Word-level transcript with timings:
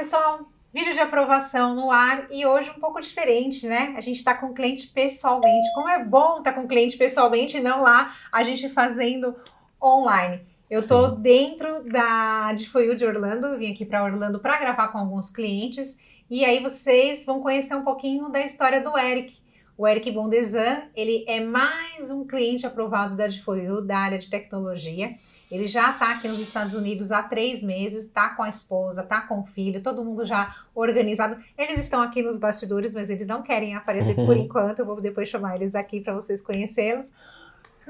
pessoal! 0.00 0.50
Vídeo 0.72 0.94
de 0.94 1.00
aprovação 1.00 1.74
no 1.74 1.90
ar 1.90 2.26
e 2.30 2.46
hoje 2.46 2.70
um 2.70 2.80
pouco 2.80 3.02
diferente, 3.02 3.66
né? 3.66 3.92
A 3.98 4.00
gente 4.00 4.16
está 4.16 4.34
com 4.34 4.46
o 4.46 4.54
cliente 4.54 4.86
pessoalmente. 4.86 5.74
Como 5.74 5.90
é 5.90 6.02
bom 6.02 6.38
estar 6.38 6.52
tá 6.52 6.52
com 6.54 6.64
o 6.64 6.66
cliente 6.66 6.96
pessoalmente 6.96 7.58
e 7.58 7.60
não 7.60 7.82
lá 7.82 8.16
a 8.32 8.42
gente 8.42 8.70
fazendo 8.70 9.36
online. 9.80 10.40
Eu 10.70 10.88
tô 10.88 11.08
dentro 11.08 11.84
da 11.84 12.54
de 12.54 12.66
Foi 12.70 12.96
de 12.96 13.04
Orlando, 13.04 13.58
vim 13.58 13.72
aqui 13.72 13.84
para 13.84 14.02
Orlando 14.02 14.38
para 14.38 14.58
gravar 14.58 14.88
com 14.88 14.96
alguns 14.96 15.28
clientes 15.28 15.94
e 16.30 16.46
aí 16.46 16.62
vocês 16.62 17.26
vão 17.26 17.42
conhecer 17.42 17.74
um 17.74 17.84
pouquinho 17.84 18.30
da 18.30 18.40
história 18.40 18.80
do 18.80 18.96
Eric. 18.96 19.36
O 19.76 19.86
Eric 19.86 20.10
Bondesan, 20.10 20.84
ele 20.96 21.26
é 21.28 21.40
mais 21.40 22.10
um 22.10 22.26
cliente 22.26 22.66
aprovado 22.66 23.16
da 23.16 23.26
Difoyu, 23.26 23.82
da 23.82 23.98
área 23.98 24.18
de 24.18 24.30
tecnologia. 24.30 25.14
Ele 25.50 25.66
já 25.66 25.90
está 25.90 26.12
aqui 26.12 26.28
nos 26.28 26.38
Estados 26.38 26.74
Unidos 26.74 27.10
há 27.10 27.22
três 27.24 27.62
meses, 27.62 28.04
está 28.04 28.30
com 28.30 28.42
a 28.42 28.48
esposa, 28.48 29.02
está 29.02 29.22
com 29.22 29.40
o 29.40 29.46
filho, 29.46 29.82
todo 29.82 30.04
mundo 30.04 30.24
já 30.24 30.54
organizado. 30.74 31.42
Eles 31.58 31.80
estão 31.80 32.00
aqui 32.00 32.22
nos 32.22 32.38
bastidores, 32.38 32.94
mas 32.94 33.10
eles 33.10 33.26
não 33.26 33.42
querem 33.42 33.74
aparecer 33.74 34.14
por 34.14 34.36
enquanto. 34.36 34.78
Eu 34.78 34.86
vou 34.86 35.00
depois 35.00 35.28
chamar 35.28 35.56
eles 35.56 35.74
aqui 35.74 36.00
para 36.00 36.14
vocês 36.14 36.40
conhecê-los. 36.40 37.12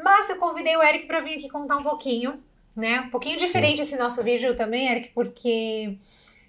Mas 0.03 0.31
eu 0.31 0.37
convidei 0.37 0.75
o 0.75 0.83
Eric 0.83 1.07
para 1.07 1.21
vir 1.21 1.35
aqui 1.35 1.51
contar 1.51 1.77
um 1.77 1.83
pouquinho, 1.83 2.41
né? 2.75 3.03
Um 3.03 3.11
pouquinho 3.11 3.37
diferente 3.39 3.77
Sim. 3.77 3.83
esse 3.83 3.97
nosso 3.99 4.23
vídeo 4.23 4.57
também, 4.57 4.91
Eric, 4.91 5.11
porque 5.15 5.99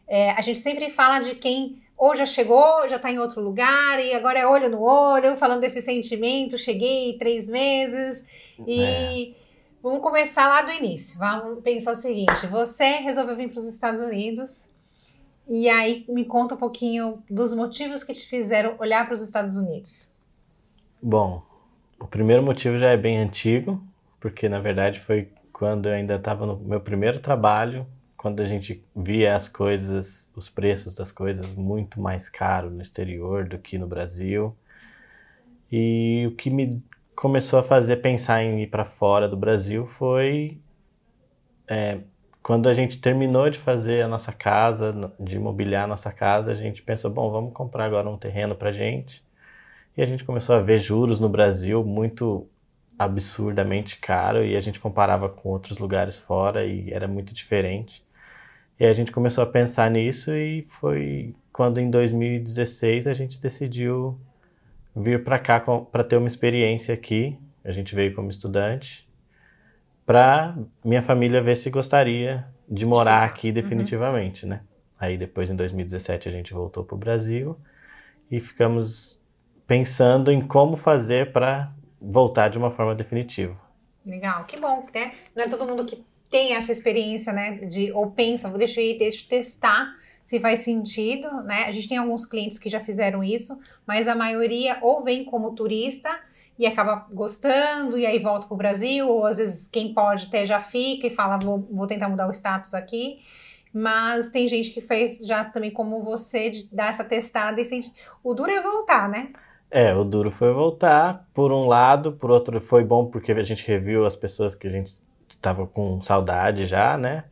é, 0.08 0.32
a 0.32 0.42
gente 0.42 0.60
sempre 0.60 0.92
fala 0.92 1.20
de 1.20 1.36
quem 1.36 1.82
ou 1.98 2.16
já 2.16 2.26
chegou, 2.26 2.88
já 2.90 2.96
está 2.96 3.12
em 3.12 3.20
outro 3.20 3.42
lugar, 3.42 4.04
e 4.04 4.12
agora 4.14 4.40
é 4.40 4.48
olho 4.48 4.70
no 4.70 4.82
olho, 4.82 5.38
falando 5.38 5.62
desse 5.62 5.84
sentimento, 5.84 6.58
cheguei 6.58 7.16
três 7.20 7.48
meses, 7.48 8.26
e 8.66 8.82
é. 8.82 9.41
Vamos 9.82 10.02
começar 10.02 10.48
lá 10.48 10.62
do 10.62 10.72
início. 10.72 11.18
Vamos 11.18 11.64
pensar 11.64 11.94
o 11.94 11.96
seguinte: 11.96 12.46
você 12.48 12.98
resolveu 12.98 13.36
vir 13.36 13.50
para 13.50 13.60
os 13.60 13.66
Estados 13.66 14.00
Unidos 14.00 14.70
e 15.48 15.68
aí 15.68 16.06
me 16.08 16.24
conta 16.24 16.54
um 16.54 16.58
pouquinho 16.58 17.24
dos 17.28 17.52
motivos 17.54 18.04
que 18.04 18.14
te 18.14 18.28
fizeram 18.28 18.76
olhar 18.78 19.06
para 19.06 19.16
os 19.16 19.24
Estados 19.24 19.56
Unidos. 19.56 20.14
Bom, 21.02 21.42
o 22.00 22.06
primeiro 22.06 22.44
motivo 22.44 22.78
já 22.78 22.90
é 22.90 22.98
bem 22.98 23.18
antigo, 23.18 23.84
porque 24.20 24.48
na 24.48 24.60
verdade 24.60 25.00
foi 25.00 25.30
quando 25.52 25.90
eu 25.90 25.94
ainda 25.94 26.16
estava 26.16 26.46
no 26.46 26.58
meu 26.58 26.80
primeiro 26.80 27.20
trabalho, 27.20 27.88
quando 28.16 28.40
a 28.40 28.46
gente 28.46 28.84
via 28.96 29.36
as 29.36 29.50
coisas, 29.50 30.32
os 30.36 30.48
preços 30.48 30.94
das 30.94 31.12
coisas 31.12 31.56
muito 31.56 32.00
mais 32.00 32.30
caros 32.30 32.72
no 32.72 32.84
exterior 32.84 33.46
do 33.50 33.58
que 33.58 33.80
no 33.80 33.88
Brasil. 33.88 34.56
E 35.72 36.26
o 36.28 36.36
que 36.36 36.52
me 36.52 36.84
começou 37.22 37.60
a 37.60 37.64
fazer 37.64 37.98
pensar 37.98 38.42
em 38.42 38.64
ir 38.64 38.68
para 38.68 38.84
fora 38.84 39.30
do 39.30 39.38
Brasil 39.38 39.86
foi 39.86 40.58
é, 41.68 42.00
quando 42.42 42.68
a 42.68 42.74
gente 42.74 43.00
terminou 43.00 43.48
de 43.48 43.60
fazer 43.60 44.02
a 44.02 44.08
nossa 44.08 44.34
casa, 44.34 45.14
de 45.20 45.38
mobiliar 45.38 45.84
a 45.84 45.88
nossa 45.88 46.12
casa, 46.12 46.50
a 46.50 46.56
gente 46.56 46.82
pensou, 46.82 47.12
bom, 47.12 47.30
vamos 47.30 47.54
comprar 47.54 47.86
agora 47.86 48.10
um 48.10 48.18
terreno 48.18 48.56
para 48.56 48.72
gente. 48.72 49.24
E 49.96 50.02
a 50.02 50.06
gente 50.08 50.24
começou 50.24 50.56
a 50.56 50.62
ver 50.62 50.80
juros 50.80 51.20
no 51.20 51.30
Brasil 51.30 51.84
muito 51.86 52.50
absurdamente 52.98 53.98
caro 53.98 54.44
e 54.44 54.56
a 54.58 54.62
gente 54.62 54.80
comparava 54.80 55.30
com 55.30 55.50
outros 55.50 55.78
lugares 55.78 56.18
fora 56.18 56.66
e 56.66 56.92
era 56.92 57.08
muito 57.08 57.36
diferente. 57.36 58.04
E 58.80 58.86
a 58.86 58.94
gente 58.94 59.12
começou 59.12 59.44
a 59.44 59.48
pensar 59.48 59.92
nisso 59.92 60.34
e 60.34 60.64
foi 60.64 61.36
quando 61.54 61.80
em 61.80 61.92
2016 61.92 63.06
a 63.06 63.14
gente 63.14 63.40
decidiu 63.40 64.20
vir 64.96 65.24
para 65.24 65.40
cá 65.40 65.60
para 65.60 66.04
ter 66.04 66.18
uma 66.18 66.28
experiência 66.28 66.94
aqui. 66.94 67.38
A 67.64 67.72
gente 67.72 67.94
veio 67.96 68.14
como 68.14 68.30
estudante 68.30 69.10
para 70.06 70.58
minha 70.84 71.02
família 71.02 71.42
ver 71.42 71.56
se 71.56 71.70
gostaria 71.70 72.46
de 72.68 72.86
morar 72.86 73.24
aqui 73.24 73.48
uhum. 73.48 73.54
definitivamente, 73.54 74.44
uhum. 74.44 74.50
né? 74.50 74.62
Aí 75.00 75.18
depois 75.18 75.50
em 75.50 75.56
2017 75.56 76.30
a 76.30 76.32
gente 76.32 76.54
voltou 76.54 76.84
para 76.84 76.96
o 76.96 76.98
Brasil 76.98 77.58
e 78.30 78.40
ficamos 78.40 79.22
pensando 79.66 80.32
em 80.32 80.42
como 80.42 80.78
fazer 80.78 81.32
para 81.32 81.72
voltar 82.00 82.50
de 82.50 82.58
uma 82.58 82.72
forma 82.72 82.94
definitiva. 82.94 83.58
Legal, 84.06 84.44
que 84.46 84.60
bom, 84.60 84.86
né? 84.94 85.14
Não 85.36 85.44
é 85.44 85.48
todo 85.48 85.66
mundo 85.66 85.86
que 85.86 86.04
tem 86.30 86.56
essa 86.56 86.72
experiência, 86.72 87.32
né? 87.32 87.58
De 87.66 87.92
ou 87.92 88.12
pensa, 88.12 88.50
vou 88.50 88.58
deixar 88.58 88.82
ir, 88.82 88.98
deixa 88.98 89.24
eu 89.26 89.30
testar 89.30 89.96
se 90.32 90.40
faz 90.40 90.62
sentido, 90.62 91.30
né? 91.44 91.66
A 91.66 91.74
gente 91.74 91.90
tem 91.90 91.98
alguns 91.98 92.26
clientes 92.26 92.58
que 92.58 92.70
já 92.70 92.80
fizeram 92.80 93.22
isso, 93.22 93.60
mas 93.86 94.08
a 94.08 94.16
maioria 94.16 94.78
ou 94.82 95.04
vem 95.04 95.26
como 95.26 95.52
turista 95.52 96.10
e 96.58 96.66
acaba 96.66 97.06
gostando 97.12 97.98
e 97.98 98.06
aí 98.06 98.18
volta 98.18 98.48
para 98.48 98.54
o 98.54 98.58
Brasil, 98.58 99.10
ou 99.10 99.26
às 99.26 99.40
vezes 99.40 99.68
quem 99.68 99.94
pode 99.94 100.28
até 100.28 100.46
já 100.46 100.62
fica 100.62 101.08
e 101.08 101.10
fala, 101.10 101.38
vou, 101.38 101.68
vou 101.70 101.86
tentar 101.86 102.08
mudar 102.08 102.30
o 102.30 102.32
status 102.32 102.74
aqui. 102.74 103.20
Mas 103.74 104.30
tem 104.30 104.48
gente 104.48 104.70
que 104.70 104.80
fez 104.80 105.20
já 105.20 105.44
também 105.44 105.70
como 105.70 106.02
você, 106.02 106.50
de 106.50 106.74
dar 106.74 106.92
essa 106.92 107.04
testada 107.04 107.60
e 107.60 107.66
sente. 107.66 107.92
O 108.24 108.34
duro 108.34 108.52
é 108.52 108.62
voltar, 108.62 109.10
né? 109.10 109.34
É, 109.70 109.94
o 109.94 110.06
duro 110.06 110.32
foi 110.32 110.54
voltar, 110.54 111.28
por 111.34 111.52
um 111.52 111.68
lado, 111.68 112.14
por 112.14 112.32
outro 112.32 112.62
foi 112.62 112.86
bom 112.86 113.06
porque 113.08 113.34
a 113.34 113.44
gente 113.44 113.68
reviu 113.68 114.06
as 114.06 114.16
pessoas 114.16 114.56
que 114.56 114.66
a 114.66 114.72
gente 114.72 114.94
estava 115.28 115.68
com 115.68 116.02
saudade 116.02 116.66
já, 116.66 116.98
né? 116.98 117.26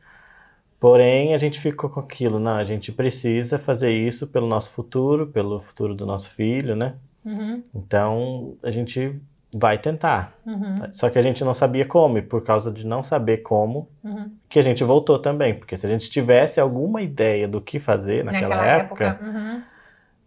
Porém, 0.79 1.33
a 1.33 1.37
gente 1.37 1.59
ficou 1.59 1.89
com 1.89 1.99
aquilo, 1.99 2.39
não, 2.39 2.55
a 2.55 2.63
gente 2.63 2.91
precisa 2.91 3.59
fazer 3.59 3.91
isso 3.91 4.27
pelo 4.27 4.47
nosso 4.47 4.71
futuro, 4.71 5.27
pelo 5.27 5.59
futuro 5.59 5.93
do 5.93 6.05
nosso 6.05 6.31
filho, 6.31 6.75
né? 6.75 6.95
Uhum. 7.25 7.61
Então, 7.75 8.55
a 8.63 8.71
gente 8.71 9.19
vai 9.53 9.77
tentar. 9.77 10.35
Uhum. 10.45 10.81
Só 10.93 11.09
que 11.09 11.19
a 11.19 11.21
gente 11.21 11.43
não 11.43 11.53
sabia 11.53 11.85
como, 11.85 12.17
e 12.17 12.21
por 12.21 12.43
causa 12.43 12.71
de 12.71 12.85
não 12.85 13.03
saber 13.03 13.37
como, 13.37 13.89
uhum. 14.03 14.31
que 14.47 14.57
a 14.59 14.61
gente 14.61 14.83
voltou 14.83 15.19
também. 15.19 15.53
Porque 15.53 15.75
se 15.75 15.85
a 15.85 15.89
gente 15.89 16.09
tivesse 16.09 16.61
alguma 16.61 17.01
ideia 17.01 17.47
do 17.47 17.59
que 17.59 17.79
fazer 17.79 18.23
naquela, 18.23 18.55
naquela 18.55 18.65
época, 18.65 19.05
época. 19.05 19.25
Uhum. 19.25 19.63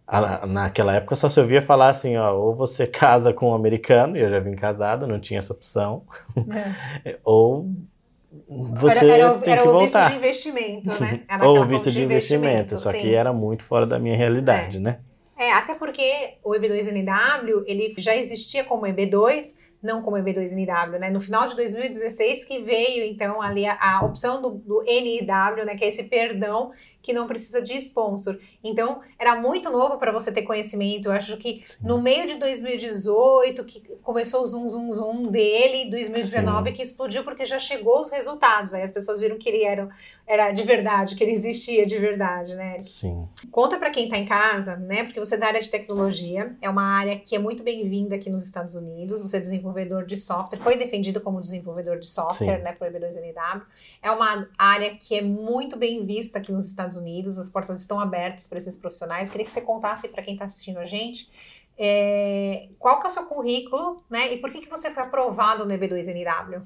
A, 0.05 0.45
naquela 0.45 0.93
época 0.93 1.15
só 1.15 1.29
se 1.29 1.39
ouvia 1.39 1.61
falar 1.61 1.89
assim, 1.89 2.17
ó, 2.17 2.33
ou 2.33 2.53
você 2.53 2.85
casa 2.87 3.33
com 3.33 3.49
um 3.51 3.55
americano, 3.55 4.17
e 4.17 4.21
eu 4.21 4.29
já 4.29 4.39
vim 4.39 4.55
casado, 4.55 5.07
não 5.07 5.19
tinha 5.19 5.39
essa 5.39 5.53
opção, 5.53 6.03
é. 7.05 7.17
ou 7.23 7.71
você 8.47 8.97
era, 8.97 9.13
era, 9.13 9.37
tem 9.39 9.53
era 9.53 9.61
que 9.61 9.67
voltar. 9.67 9.79
O 9.79 10.09
visto 10.09 10.11
de 10.11 10.17
investimento, 10.17 10.89
né? 11.01 11.21
Ou 11.43 11.59
o 11.59 11.65
visto 11.65 11.91
de, 11.91 11.97
de 11.97 12.03
investimento, 12.03 12.45
investimento, 12.45 12.77
só 12.81 12.91
que 12.91 13.13
era 13.13 13.31
muito 13.31 13.63
fora 13.63 13.85
da 13.85 13.99
minha 13.99 14.15
realidade, 14.15 14.77
é. 14.77 14.79
né? 14.79 14.99
É, 15.37 15.51
até 15.51 15.73
porque 15.73 16.35
o 16.43 16.51
EB2NW, 16.51 17.63
ele 17.65 17.93
já 17.97 18.15
existia 18.15 18.63
como 18.63 18.85
EB2, 18.85 19.55
não 19.83 20.01
como 20.01 20.17
EB2NW, 20.17 20.97
né? 20.97 21.09
No 21.09 21.19
final 21.19 21.45
de 21.45 21.55
2016 21.55 22.45
que 22.45 22.59
veio, 22.59 23.03
então, 23.03 23.41
ali 23.41 23.65
a, 23.65 23.77
a 23.79 24.05
opção 24.05 24.41
do, 24.41 24.51
do 24.51 24.81
NIW, 24.83 25.65
né? 25.65 25.75
Que 25.75 25.83
é 25.83 25.87
esse 25.89 26.03
perdão 26.05 26.71
que 27.03 27.11
não 27.11 27.27
precisa 27.27 27.61
de 27.61 27.73
sponsor. 27.77 28.39
Então, 28.63 29.01
era 29.19 29.35
muito 29.35 29.69
novo 29.69 29.97
para 29.97 30.11
você 30.11 30.31
ter 30.31 30.43
conhecimento. 30.43 31.09
Eu 31.09 31.11
acho 31.11 31.35
que 31.35 31.61
Sim. 31.65 31.75
no 31.81 32.01
meio 32.01 32.25
de 32.25 32.35
2018, 32.35 33.65
que 33.65 33.81
começou 34.01 34.41
o 34.41 34.45
zoom, 34.45 34.69
zoom, 34.69 34.91
zoom 34.91 35.23
dele, 35.29 35.89
2019 35.91 36.69
Sim. 36.69 36.75
que 36.75 36.81
explodiu 36.81 37.23
porque 37.25 37.45
já 37.45 37.59
chegou 37.59 37.99
os 37.99 38.09
resultados. 38.09 38.73
Aí 38.73 38.81
as 38.81 38.91
pessoas 38.91 39.19
viram 39.19 39.37
que 39.37 39.49
ele 39.49 39.65
era, 39.65 39.89
era 40.25 40.51
de 40.53 40.63
verdade, 40.63 41.15
que 41.15 41.23
ele 41.23 41.33
existia 41.33 41.85
de 41.85 41.99
verdade, 41.99 42.55
né? 42.55 42.81
Sim. 42.83 43.27
Conta 43.51 43.77
para 43.77 43.89
quem 43.89 44.05
está 44.05 44.17
em 44.17 44.25
casa, 44.25 44.77
né? 44.77 45.03
Porque 45.03 45.19
você 45.19 45.35
é 45.35 45.37
da 45.37 45.47
área 45.47 45.61
de 45.61 45.69
tecnologia, 45.69 46.55
é 46.61 46.69
uma 46.69 46.83
área 46.83 47.19
que 47.19 47.35
é 47.35 47.39
muito 47.39 47.63
bem-vinda 47.63 48.15
aqui 48.15 48.29
nos 48.29 48.45
Estados 48.45 48.75
Unidos. 48.75 49.21
Você 49.21 49.37
é 49.37 49.39
desenvolvedor 49.73 50.05
de 50.05 50.17
software, 50.17 50.59
foi 50.59 50.77
defendido 50.77 51.19
como 51.19 51.41
desenvolvedor 51.41 51.99
de 51.99 52.05
software, 52.05 52.57
Sim. 52.57 52.63
né, 52.63 52.73
por 52.73 52.87
EB2NW. 52.87 53.61
É 54.01 54.11
uma 54.11 54.47
área 54.57 54.95
que 54.95 55.15
é 55.15 55.21
muito 55.21 55.75
bem 55.75 56.05
vista 56.05 56.37
aqui 56.39 56.51
nos 56.51 56.65
Estados 56.65 56.97
Unidos, 56.97 57.37
as 57.37 57.49
portas 57.49 57.79
estão 57.79 57.99
abertas 57.99 58.47
para 58.47 58.57
esses 58.57 58.77
profissionais. 58.77 59.29
Queria 59.29 59.45
que 59.45 59.51
você 59.51 59.61
contasse 59.61 60.07
para 60.07 60.21
quem 60.21 60.33
está 60.33 60.45
assistindo 60.45 60.77
a 60.77 60.85
gente 60.85 61.29
é, 61.77 62.67
qual 62.77 62.99
que 62.99 63.07
é 63.07 63.09
o 63.09 63.13
seu 63.13 63.25
currículo, 63.25 64.03
né? 64.09 64.33
E 64.33 64.37
por 64.37 64.51
que, 64.51 64.61
que 64.61 64.69
você 64.69 64.91
foi 64.91 65.03
aprovado 65.03 65.65
no 65.65 65.73
EB2NW? 65.73 66.61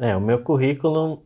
É, 0.00 0.16
o 0.16 0.20
meu 0.20 0.42
currículo 0.42 1.22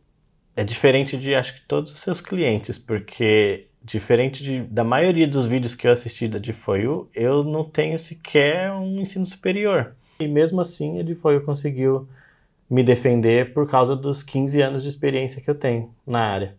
é 0.57 0.65
diferente 0.65 1.17
de 1.17 1.35
acho 1.35 1.55
que 1.55 1.67
todos 1.67 1.93
os 1.93 2.01
seus 2.01 2.21
clientes, 2.21 2.77
porque 2.77 3.69
diferente 3.83 4.43
de, 4.43 4.63
da 4.65 4.85
maioria 4.85 5.27
dos 5.27 5.47
vídeos 5.47 5.75
que 5.75 5.87
eu 5.87 5.93
assisti 5.93 6.29
da 6.29 6.39
DFOIU, 6.39 7.09
eu 7.15 7.45
não 7.45 7.65
tenho 7.65 7.99
sequer 7.99 8.71
um 8.73 9.01
ensino 9.01 9.25
superior. 9.25 9.95
E 10.21 10.27
mesmo 10.27 10.61
assim 10.61 10.99
a 10.99 11.03
DFOIU 11.03 11.45
conseguiu 11.45 12.09
me 12.69 12.83
defender 12.83 13.55
por 13.55 13.69
causa 13.71 13.95
dos 13.95 14.23
15 14.23 14.61
anos 14.61 14.83
de 14.83 14.89
experiência 14.89 15.41
que 15.41 15.49
eu 15.49 15.55
tenho 15.55 15.95
na 16.07 16.21
área. 16.21 16.57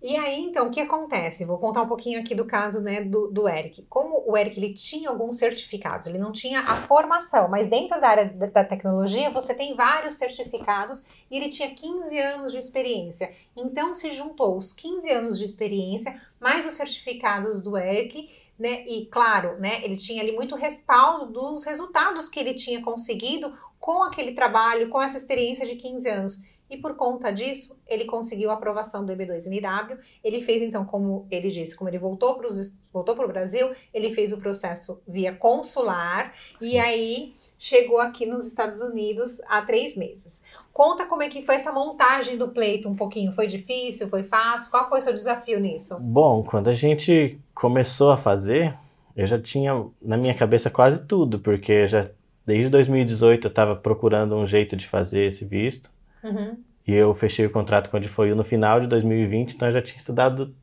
E 0.00 0.16
aí, 0.16 0.40
então, 0.44 0.68
o 0.68 0.70
que 0.70 0.80
acontece? 0.80 1.44
Vou 1.44 1.58
contar 1.58 1.82
um 1.82 1.88
pouquinho 1.88 2.20
aqui 2.20 2.32
do 2.32 2.44
caso 2.44 2.80
né, 2.80 3.02
do, 3.02 3.26
do 3.28 3.48
Eric. 3.48 3.84
Como 3.88 4.22
o 4.26 4.36
Eric 4.36 4.56
ele 4.56 4.72
tinha 4.72 5.10
alguns 5.10 5.36
certificados, 5.38 6.06
ele 6.06 6.18
não 6.18 6.30
tinha 6.30 6.60
a 6.60 6.82
formação, 6.86 7.48
mas 7.48 7.68
dentro 7.68 8.00
da 8.00 8.08
área 8.08 8.26
da 8.26 8.64
tecnologia 8.64 9.28
você 9.30 9.54
tem 9.54 9.74
vários 9.74 10.14
certificados 10.14 11.04
e 11.28 11.36
ele 11.36 11.48
tinha 11.48 11.74
15 11.74 12.16
anos 12.16 12.52
de 12.52 12.58
experiência. 12.58 13.32
Então 13.56 13.92
se 13.92 14.12
juntou 14.12 14.56
os 14.56 14.72
15 14.72 15.10
anos 15.10 15.38
de 15.38 15.44
experiência 15.44 16.20
mais 16.40 16.64
os 16.64 16.74
certificados 16.74 17.60
do 17.60 17.76
Eric 17.76 18.30
né? 18.58 18.84
E 18.86 19.06
claro, 19.06 19.58
né, 19.58 19.84
ele 19.84 19.96
tinha 19.96 20.22
ali 20.22 20.32
muito 20.32 20.56
respaldo 20.56 21.32
dos 21.32 21.64
resultados 21.64 22.28
que 22.28 22.40
ele 22.40 22.54
tinha 22.54 22.82
conseguido 22.82 23.54
com 23.78 24.02
aquele 24.02 24.32
trabalho, 24.32 24.88
com 24.88 25.00
essa 25.00 25.16
experiência 25.16 25.64
de 25.64 25.76
15 25.76 26.08
anos. 26.08 26.42
E 26.70 26.76
por 26.76 26.96
conta 26.96 27.30
disso, 27.30 27.80
ele 27.86 28.04
conseguiu 28.04 28.50
a 28.50 28.54
aprovação 28.54 29.06
do 29.06 29.10
EB2NW. 29.10 29.98
Ele 30.22 30.42
fez, 30.42 30.60
então, 30.60 30.84
como 30.84 31.26
ele 31.30 31.48
disse, 31.48 31.74
como 31.74 31.88
ele 31.88 31.96
voltou 31.96 32.34
para 32.36 33.24
o 33.24 33.28
Brasil, 33.28 33.70
ele 33.94 34.12
fez 34.12 34.34
o 34.34 34.38
processo 34.38 35.00
via 35.08 35.34
consular. 35.34 36.34
Sim. 36.58 36.72
E 36.72 36.78
aí 36.78 37.34
chegou 37.58 38.00
aqui 38.00 38.24
nos 38.24 38.46
Estados 38.46 38.80
Unidos 38.80 39.40
há 39.48 39.62
três 39.62 39.96
meses. 39.96 40.42
Conta 40.72 41.06
como 41.06 41.22
é 41.22 41.28
que 41.28 41.42
foi 41.42 41.56
essa 41.56 41.72
montagem 41.72 42.38
do 42.38 42.48
pleito 42.48 42.88
um 42.88 42.94
pouquinho. 42.94 43.32
Foi 43.32 43.46
difícil? 43.46 44.08
Foi 44.08 44.22
fácil? 44.22 44.70
Qual 44.70 44.88
foi 44.88 45.00
o 45.00 45.02
seu 45.02 45.12
desafio 45.12 45.58
nisso? 45.58 45.98
Bom, 46.00 46.44
quando 46.44 46.68
a 46.68 46.74
gente 46.74 47.38
começou 47.52 48.12
a 48.12 48.16
fazer, 48.16 48.76
eu 49.16 49.26
já 49.26 49.38
tinha 49.38 49.84
na 50.00 50.16
minha 50.16 50.34
cabeça 50.34 50.70
quase 50.70 51.04
tudo, 51.04 51.40
porque 51.40 51.88
já 51.88 52.08
desde 52.46 52.70
2018 52.70 53.46
eu 53.46 53.48
estava 53.48 53.74
procurando 53.74 54.36
um 54.36 54.46
jeito 54.46 54.76
de 54.76 54.86
fazer 54.86 55.26
esse 55.26 55.44
visto. 55.44 55.90
Uhum. 56.22 56.56
E 56.86 56.94
eu 56.94 57.12
fechei 57.12 57.44
o 57.44 57.50
contrato 57.50 57.90
com 57.90 57.96
a 57.96 58.34
no 58.34 58.44
final 58.44 58.80
de 58.80 58.86
2020, 58.86 59.54
então 59.54 59.68
eu 59.68 59.72
já 59.72 59.82
tinha 59.82 59.98
estudado 59.98 60.54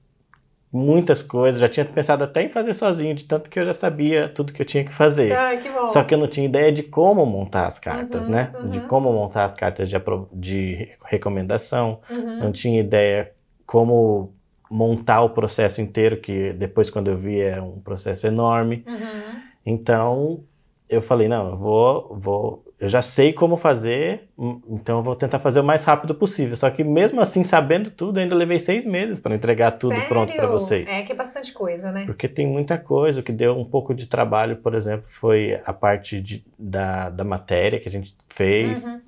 muitas 0.75 1.23
coisas, 1.23 1.61
já 1.61 1.69
tinha 1.69 1.85
pensado 1.85 2.25
até 2.25 2.43
em 2.43 2.49
fazer 2.49 2.73
sozinho, 2.73 3.15
de 3.15 3.23
tanto 3.23 3.49
que 3.49 3.57
eu 3.57 3.65
já 3.65 3.71
sabia 3.71 4.27
tudo 4.27 4.51
que 4.51 4.61
eu 4.61 4.65
tinha 4.65 4.83
que 4.83 4.93
fazer. 4.93 5.31
Ah, 5.31 5.55
que 5.55 5.69
bom. 5.69 5.87
Só 5.87 6.03
que 6.03 6.13
eu 6.13 6.17
não 6.17 6.27
tinha 6.27 6.45
ideia 6.45 6.69
de 6.69 6.83
como 6.83 7.25
montar 7.25 7.65
as 7.65 7.79
cartas, 7.79 8.27
uhum, 8.27 8.33
né? 8.35 8.51
Uhum. 8.61 8.69
De 8.69 8.81
como 8.81 9.11
montar 9.13 9.45
as 9.45 9.55
cartas 9.55 9.89
de, 9.89 9.95
de 10.33 10.89
recomendação, 11.05 12.01
uhum. 12.09 12.39
não 12.39 12.51
tinha 12.51 12.81
ideia 12.81 13.31
como 13.65 14.33
montar 14.69 15.21
o 15.21 15.29
processo 15.29 15.79
inteiro, 15.79 16.17
que 16.17 16.51
depois 16.51 16.89
quando 16.89 17.09
eu 17.09 17.17
vi 17.17 17.39
é 17.39 17.61
um 17.61 17.79
processo 17.79 18.27
enorme. 18.27 18.83
Uhum. 18.85 19.39
Então 19.65 20.39
eu 20.89 21.01
falei, 21.01 21.27
não, 21.27 21.49
eu 21.49 21.57
vou, 21.57 22.15
vou, 22.17 22.65
eu 22.79 22.87
já 22.87 23.01
sei 23.01 23.33
como 23.33 23.57
fazer, 23.57 24.29
hum, 24.37 24.61
então 24.69 24.97
eu 24.97 25.03
vou 25.03 25.15
tentar 25.15 25.39
fazer 25.39 25.59
o 25.59 25.63
mais 25.63 25.83
rápido 25.83 26.13
possível. 26.13 26.55
Só 26.55 26.69
que 26.69 26.83
mesmo 26.83 27.21
assim, 27.21 27.43
sabendo 27.43 27.89
tudo, 27.89 28.19
ainda 28.19 28.35
levei 28.35 28.59
seis 28.59 28.85
meses 28.85 29.19
para 29.19 29.33
entregar 29.33 29.71
tudo 29.71 29.93
Sério? 29.93 30.07
pronto 30.07 30.33
para 30.33 30.47
vocês. 30.47 30.89
É 30.89 31.01
que 31.01 31.11
é 31.11 31.15
bastante 31.15 31.53
coisa, 31.53 31.91
né? 31.91 32.05
Porque 32.05 32.27
tem 32.27 32.45
muita 32.45 32.77
coisa. 32.77 33.21
O 33.21 33.23
que 33.23 33.31
deu 33.31 33.57
um 33.57 33.65
pouco 33.65 33.93
de 33.93 34.07
trabalho, 34.07 34.57
por 34.57 34.75
exemplo, 34.75 35.07
foi 35.07 35.59
a 35.65 35.73
parte 35.73 36.21
de, 36.21 36.45
da, 36.57 37.09
da 37.09 37.23
matéria 37.23 37.79
que 37.79 37.89
a 37.89 37.91
gente 37.91 38.15
fez. 38.27 38.83
Uhum. 38.85 39.01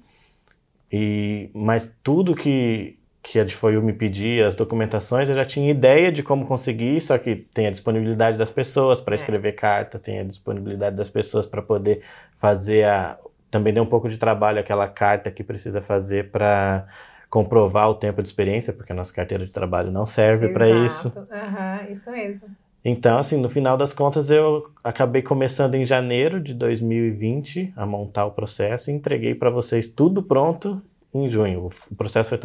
E, 0.91 1.50
mas 1.53 1.94
tudo 2.01 2.33
que, 2.33 2.97
que 3.29 3.39
a 3.39 3.44
DFOIU 3.44 3.81
me 3.81 3.91
pedia, 3.91 4.47
as 4.47 4.56
documentações, 4.56 5.27
eu 5.27 5.35
já 5.35 5.44
tinha 5.44 5.69
ideia 5.69 6.09
de 6.09 6.24
como 6.24 6.45
conseguir, 6.45 7.01
só 7.01 7.18
que 7.18 7.35
tem 7.35 7.68
a 7.68 7.71
disponibilidade 7.71 8.38
das 8.38 8.50
pessoas 8.50 9.01
para 9.01 9.15
é. 9.15 9.18
escrever 9.18 9.50
é. 9.50 9.51
carta, 9.51 10.00
tem 10.00 10.19
a 10.19 10.24
disponibilidade 10.24 10.95
das 10.95 11.09
pessoas 11.09 11.45
para 11.45 11.62
poder 11.62 12.01
fazer 12.39 12.85
a. 12.85 13.18
Também 13.51 13.74
deu 13.74 13.83
um 13.83 13.88
pouco 13.88 14.07
de 14.07 14.18
trabalho 14.18 14.59
aquela 14.59 14.88
carta 14.88 15.29
que 15.29 15.44
precisa 15.44 15.81
fazer 15.81 16.31
para 16.31 16.88
comprovar 17.29 17.89
o 17.89 17.95
tempo 17.95 18.21
de 18.21 18.29
experiência, 18.29 18.71
porque 18.71 18.94
a 18.94 18.95
nossa 18.95 19.13
carteira 19.13 19.45
de 19.45 19.51
trabalho 19.51 19.91
não 19.91 20.06
serve 20.06 20.47
para 20.50 20.69
isso. 20.85 21.12
Uhum, 21.18 21.91
isso 21.91 22.09
mesmo. 22.09 22.47
Então, 22.83 23.18
assim, 23.18 23.38
no 23.38 23.50
final 23.50 23.75
das 23.75 23.91
contas, 23.91 24.30
eu 24.30 24.69
acabei 24.81 25.21
começando 25.21 25.75
em 25.75 25.83
janeiro 25.83 26.39
de 26.39 26.53
2020 26.53 27.73
a 27.75 27.85
montar 27.85 28.25
o 28.25 28.31
processo 28.31 28.89
e 28.89 28.94
entreguei 28.94 29.35
para 29.35 29.50
vocês 29.50 29.89
tudo 29.89 30.23
pronto 30.23 30.81
em 31.25 31.30
junho. 31.30 31.69
O 31.92 31.96
processo 31.96 32.30
foi 32.30 32.40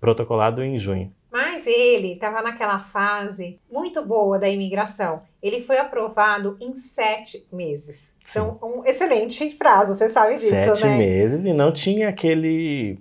protocolado 0.00 0.62
em 0.62 0.78
junho. 0.78 1.12
Mas 1.30 1.66
ele 1.66 2.14
estava 2.14 2.40
naquela 2.40 2.78
fase 2.80 3.60
muito 3.70 4.04
boa 4.04 4.38
da 4.38 4.48
imigração. 4.48 5.22
Ele 5.42 5.60
foi 5.60 5.78
aprovado 5.78 6.56
em 6.60 6.74
sete 6.74 7.46
meses. 7.52 8.16
Então, 8.28 8.58
um 8.62 8.84
excelente 8.84 9.46
prazo, 9.50 9.94
você 9.94 10.08
sabe 10.08 10.34
disso, 10.34 10.48
sete 10.48 10.68
né? 10.68 10.74
Sete 10.74 10.88
meses 10.88 11.44
e 11.44 11.52
não 11.52 11.70
tinha 11.70 12.08
aquele... 12.08 12.98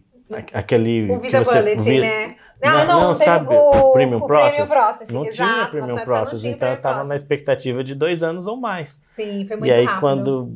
aquele 0.54 1.10
o 1.10 1.20
Visa 1.20 1.44
você, 1.44 1.60
Bullet, 1.60 2.00
né? 2.00 2.36
Não, 2.62 2.72
não, 2.72 2.86
não, 2.86 3.02
não 3.10 3.14
sabe, 3.16 3.54
o, 3.54 3.70
o, 3.70 3.94
Premium 3.94 4.18
o 4.18 4.26
Process? 4.26 4.56
Premium 4.56 4.82
Process 4.82 5.10
não 5.10 5.26
exato, 5.26 5.72
tinha 5.72 5.84
Premium 5.86 6.04
Process, 6.04 6.44
então 6.44 6.70
eu 6.70 6.76
estava 6.76 7.04
na 7.04 7.16
expectativa 7.16 7.84
de 7.84 7.94
dois 7.94 8.24
anos 8.24 8.48
ou 8.48 8.58
mais. 8.58 9.00
Sim, 9.16 9.46
foi 9.48 9.58
muito 9.58 9.70
E 9.70 9.72
aí, 9.72 9.86
rápido. 9.86 10.00
quando 10.00 10.52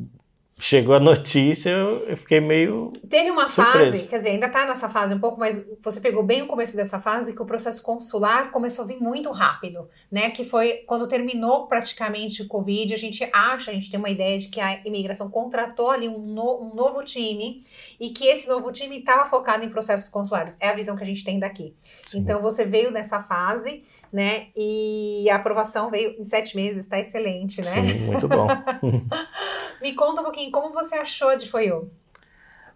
chegou 0.58 0.94
a 0.94 1.00
notícia, 1.00 1.70
eu, 1.70 2.16
fiquei 2.16 2.40
meio. 2.40 2.92
Teve 3.08 3.30
uma 3.30 3.48
surpreso. 3.48 3.92
fase, 3.92 4.06
quer 4.06 4.18
dizer, 4.18 4.30
ainda 4.30 4.48
tá 4.48 4.66
nessa 4.66 4.88
fase 4.88 5.14
um 5.14 5.18
pouco, 5.18 5.38
mas 5.38 5.64
você 5.82 6.00
pegou 6.00 6.22
bem 6.22 6.42
o 6.42 6.46
começo 6.46 6.76
dessa 6.76 6.98
fase, 6.98 7.34
que 7.34 7.42
o 7.42 7.46
processo 7.46 7.82
consular 7.82 8.50
começou 8.50 8.84
a 8.84 8.88
vir 8.88 9.00
muito 9.00 9.30
rápido, 9.30 9.88
né? 10.10 10.30
Que 10.30 10.44
foi 10.44 10.84
quando 10.86 11.08
terminou 11.08 11.66
praticamente 11.66 12.42
o 12.42 12.48
Covid, 12.48 12.94
a 12.94 12.98
gente 12.98 13.28
acha, 13.32 13.70
a 13.70 13.74
gente 13.74 13.90
tem 13.90 13.98
uma 13.98 14.10
ideia 14.10 14.38
de 14.38 14.48
que 14.48 14.60
a 14.60 14.80
imigração 14.86 15.28
contratou 15.28 15.90
ali 15.90 16.08
um, 16.08 16.18
no, 16.18 16.62
um 16.62 16.74
novo 16.74 17.02
time 17.02 17.64
e 17.98 18.10
que 18.10 18.26
esse 18.26 18.48
novo 18.48 18.70
time 18.70 18.98
estava 18.98 19.28
focado 19.28 19.64
em 19.64 19.68
processos 19.68 20.08
consulares. 20.08 20.56
É 20.60 20.68
a 20.68 20.74
visão 20.74 20.96
que 20.96 21.02
a 21.02 21.06
gente 21.06 21.24
tem 21.24 21.38
daqui. 21.38 21.74
Sim. 22.06 22.20
Então 22.20 22.40
você 22.40 22.64
veio 22.64 22.90
nessa 22.90 23.20
fase 23.20 23.84
né? 24.12 24.48
E 24.56 25.28
a 25.30 25.36
aprovação 25.36 25.90
veio 25.90 26.14
em 26.18 26.24
sete 26.24 26.54
meses, 26.54 26.84
está 26.84 27.00
excelente, 27.00 27.62
né? 27.62 27.72
Sim, 27.72 27.98
muito 28.00 28.28
bom. 28.28 28.46
Me 29.80 29.94
conta 29.94 30.20
um 30.20 30.24
pouquinho, 30.24 30.50
como 30.50 30.72
você 30.72 30.96
achou 30.96 31.30
a 31.30 31.34
de 31.34 31.48
Foiu? 31.48 31.90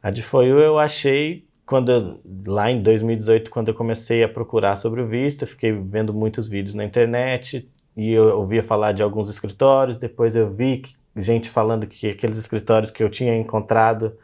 A 0.02 0.10
de 0.10 0.22
Foiu 0.22 0.58
eu 0.58 0.78
achei 0.78 1.46
quando 1.66 1.90
eu, 1.90 2.20
lá 2.46 2.70
em 2.70 2.80
2018, 2.80 3.50
quando 3.50 3.68
eu 3.68 3.74
comecei 3.74 4.22
a 4.22 4.28
procurar 4.28 4.76
sobre 4.76 5.02
o 5.02 5.06
visto, 5.06 5.42
eu 5.42 5.48
fiquei 5.48 5.72
vendo 5.72 6.14
muitos 6.14 6.48
vídeos 6.48 6.74
na 6.74 6.84
internet 6.84 7.68
e 7.96 8.12
eu 8.12 8.38
ouvia 8.38 8.62
falar 8.62 8.92
de 8.92 9.02
alguns 9.02 9.28
escritórios, 9.28 9.98
depois 9.98 10.36
eu 10.36 10.48
vi 10.48 10.82
gente 11.16 11.50
falando 11.50 11.86
que 11.86 12.08
aqueles 12.08 12.38
escritórios 12.38 12.90
que 12.90 13.02
eu 13.02 13.10
tinha 13.10 13.36
encontrado 13.36 14.16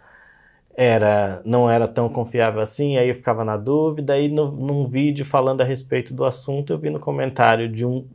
era 0.74 1.42
não 1.44 1.70
era 1.70 1.86
tão 1.86 2.08
confiável 2.08 2.60
assim, 2.60 2.96
aí 2.96 3.08
eu 3.08 3.14
ficava 3.14 3.44
na 3.44 3.56
dúvida, 3.56 4.14
aí 4.14 4.28
no, 4.28 4.50
num 4.50 4.86
vídeo 4.86 5.24
falando 5.24 5.60
a 5.60 5.64
respeito 5.64 6.14
do 6.14 6.24
assunto, 6.24 6.72
eu 6.72 6.78
vi 6.78 6.90
no 6.90 6.98
comentário 6.98 7.68
de 7.68 7.84
um 7.84 8.06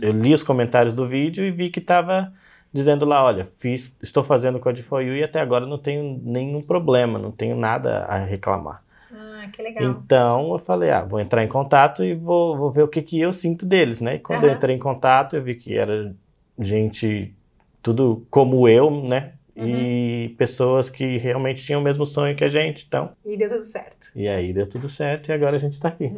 eu 0.00 0.12
li 0.12 0.32
os 0.32 0.42
comentários 0.42 0.94
do 0.94 1.06
vídeo 1.06 1.44
e 1.44 1.50
vi 1.50 1.68
que 1.68 1.80
estava 1.80 2.32
dizendo 2.72 3.04
lá, 3.04 3.24
olha, 3.24 3.48
fiz, 3.58 3.96
estou 4.02 4.24
fazendo 4.24 4.58
Code 4.58 4.82
for 4.82 5.02
You 5.02 5.16
e 5.16 5.24
até 5.24 5.40
agora 5.40 5.66
não 5.66 5.78
tenho 5.78 6.20
nenhum 6.22 6.62
problema, 6.62 7.18
não 7.18 7.30
tenho 7.30 7.56
nada 7.56 8.04
a 8.04 8.18
reclamar. 8.18 8.82
Ah, 9.12 9.46
que 9.52 9.62
legal. 9.62 9.84
Então 9.84 10.52
eu 10.52 10.58
falei, 10.58 10.90
ah, 10.90 11.02
vou 11.02 11.20
entrar 11.20 11.44
em 11.44 11.48
contato 11.48 12.04
e 12.04 12.14
vou, 12.14 12.56
vou 12.56 12.70
ver 12.70 12.82
o 12.82 12.88
que, 12.88 13.02
que 13.02 13.20
eu 13.20 13.32
sinto 13.32 13.64
deles, 13.64 14.00
né? 14.00 14.16
E 14.16 14.18
quando 14.18 14.44
uhum. 14.44 14.50
eu 14.50 14.54
entrei 14.54 14.74
em 14.74 14.78
contato, 14.78 15.36
eu 15.36 15.42
vi 15.42 15.54
que 15.54 15.76
era 15.76 16.14
gente 16.58 17.34
tudo 17.82 18.26
como 18.30 18.68
eu, 18.68 18.90
né? 18.90 19.32
Uhum. 19.56 19.66
e 19.66 20.34
pessoas 20.36 20.90
que 20.90 21.16
realmente 21.16 21.64
tinham 21.64 21.80
o 21.80 21.84
mesmo 21.84 22.04
sonho 22.04 22.36
que 22.36 22.44
a 22.44 22.48
gente, 22.48 22.84
então. 22.86 23.12
E 23.24 23.36
deu 23.36 23.48
tudo 23.48 23.64
certo. 23.64 24.10
E 24.14 24.28
aí 24.28 24.52
deu 24.52 24.68
tudo 24.68 24.88
certo 24.88 25.28
e 25.28 25.32
agora 25.32 25.56
a 25.56 25.58
gente 25.58 25.74
está 25.74 25.88
aqui. 25.88 26.12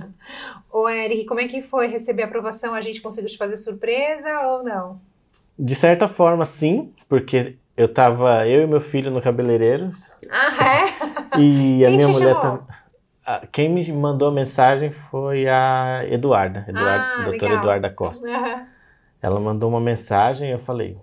Ô, 0.70 0.88
Eric, 0.88 1.24
como 1.26 1.40
é 1.40 1.48
que 1.48 1.62
foi 1.62 1.86
receber 1.86 2.22
a 2.22 2.26
aprovação? 2.26 2.74
A 2.74 2.80
gente 2.80 3.00
conseguiu 3.00 3.30
te 3.30 3.36
fazer 3.36 3.56
surpresa 3.56 4.40
ou 4.46 4.62
não? 4.62 5.00
De 5.58 5.74
certa 5.74 6.08
forma, 6.08 6.44
sim, 6.44 6.92
porque 7.08 7.56
eu 7.76 7.88
tava, 7.88 8.46
eu 8.46 8.62
e 8.62 8.66
meu 8.66 8.80
filho 8.80 9.10
no 9.10 9.20
cabeleireiro. 9.20 9.90
Ah, 10.30 10.50
é? 11.36 11.40
E 11.40 11.84
a 11.84 11.88
Quem 11.88 11.96
minha 11.96 12.08
mulher 12.08 12.34
tava. 12.34 12.80
Quem 13.52 13.68
me 13.68 13.92
mandou 13.92 14.28
a 14.28 14.32
mensagem 14.32 14.90
foi 14.90 15.46
a 15.46 16.02
Eduarda, 16.10 16.64
Eduarda 16.66 17.04
ah, 17.04 17.20
a 17.20 17.24
doutora 17.24 17.52
legal. 17.52 17.58
Eduarda 17.58 17.90
Costa. 17.90 18.26
Uhum. 18.26 18.66
Ela 19.22 19.38
mandou 19.38 19.68
uma 19.68 19.80
mensagem 19.80 20.48
e 20.48 20.52
eu 20.52 20.58
falei, 20.58 20.96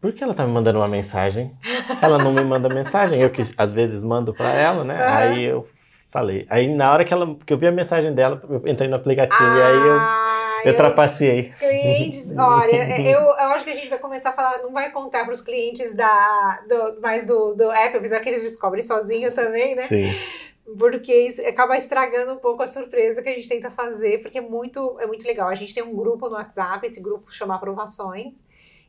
por 0.00 0.12
que 0.12 0.22
ela 0.22 0.34
tá 0.34 0.46
me 0.46 0.52
mandando 0.52 0.78
uma 0.78 0.88
mensagem? 0.88 1.52
Ela 2.00 2.18
não 2.18 2.32
me 2.32 2.44
manda 2.44 2.68
mensagem, 2.68 3.20
eu 3.20 3.30
que 3.30 3.42
às 3.56 3.72
vezes 3.72 4.04
mando 4.04 4.32
para 4.34 4.52
ela, 4.52 4.84
né? 4.84 4.94
Uhum. 4.94 5.14
Aí 5.14 5.44
eu 5.44 5.68
falei. 6.10 6.46
Aí 6.48 6.72
na 6.74 6.92
hora 6.92 7.04
que, 7.04 7.12
ela, 7.12 7.36
que 7.44 7.52
eu 7.52 7.58
vi 7.58 7.66
a 7.66 7.72
mensagem 7.72 8.14
dela, 8.14 8.42
eu 8.48 8.62
entrei 8.66 8.88
no 8.88 8.96
aplicativo 8.96 9.42
ah, 9.42 9.58
e 9.58 9.62
aí 9.62 9.86
eu, 9.88 9.98
ah, 9.98 10.60
eu, 10.64 10.72
eu 10.72 10.76
trapaceei. 10.76 11.52
Clientes, 11.58 12.32
olha, 12.36 13.00
eu, 13.00 13.20
eu 13.20 13.50
acho 13.52 13.64
que 13.64 13.70
a 13.70 13.74
gente 13.74 13.88
vai 13.88 13.98
começar 13.98 14.30
a 14.30 14.32
falar, 14.32 14.58
não 14.62 14.72
vai 14.72 14.90
contar 14.90 15.24
para 15.24 15.34
os 15.34 15.42
clientes 15.42 15.94
da, 15.94 16.60
do, 16.68 17.00
mais 17.00 17.26
do, 17.26 17.54
do 17.54 17.70
app, 17.70 17.96
apesar 17.96 18.20
que 18.20 18.28
eles 18.28 18.42
descobrem 18.42 18.82
sozinho 18.82 19.32
também, 19.32 19.74
né? 19.74 19.82
Sim 19.82 20.14
porque 20.78 21.14
isso 21.14 21.40
acaba 21.46 21.76
estragando 21.76 22.32
um 22.32 22.38
pouco 22.38 22.62
a 22.62 22.66
surpresa 22.66 23.22
que 23.22 23.28
a 23.28 23.32
gente 23.32 23.48
tenta 23.48 23.70
fazer, 23.70 24.20
porque 24.20 24.38
é 24.38 24.40
muito, 24.40 24.98
é 24.98 25.06
muito 25.06 25.24
legal. 25.24 25.48
A 25.48 25.54
gente 25.54 25.72
tem 25.72 25.82
um 25.82 25.94
grupo 25.94 26.28
no 26.28 26.34
WhatsApp, 26.34 26.84
esse 26.86 27.00
grupo 27.00 27.32
chama 27.32 27.54
Aprovações, 27.54 28.44